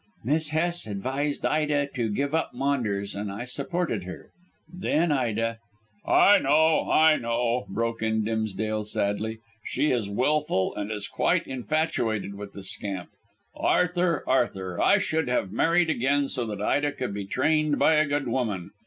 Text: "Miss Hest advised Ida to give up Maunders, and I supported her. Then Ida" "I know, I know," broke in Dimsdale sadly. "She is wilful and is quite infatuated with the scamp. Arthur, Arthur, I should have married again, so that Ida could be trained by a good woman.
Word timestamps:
"Miss 0.23 0.49
Hest 0.49 0.87
advised 0.87 1.45
Ida 1.45 1.85
to 1.93 2.09
give 2.09 2.33
up 2.33 2.55
Maunders, 2.55 3.13
and 3.13 3.31
I 3.31 3.45
supported 3.45 4.03
her. 4.05 4.31
Then 4.67 5.11
Ida" 5.11 5.59
"I 6.27 6.39
know, 6.39 6.89
I 6.89 7.17
know," 7.17 7.67
broke 7.69 8.01
in 8.01 8.23
Dimsdale 8.23 8.83
sadly. 8.85 9.37
"She 9.63 9.91
is 9.91 10.09
wilful 10.09 10.73
and 10.75 10.91
is 10.91 11.07
quite 11.07 11.45
infatuated 11.45 12.33
with 12.33 12.53
the 12.53 12.63
scamp. 12.63 13.09
Arthur, 13.55 14.23
Arthur, 14.25 14.81
I 14.81 14.97
should 14.97 15.27
have 15.29 15.51
married 15.51 15.91
again, 15.91 16.27
so 16.29 16.47
that 16.47 16.63
Ida 16.63 16.93
could 16.93 17.13
be 17.13 17.25
trained 17.27 17.77
by 17.77 17.93
a 17.93 18.07
good 18.07 18.27
woman. 18.27 18.71